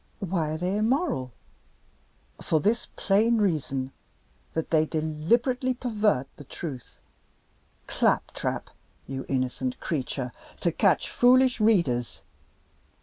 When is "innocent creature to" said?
9.29-10.71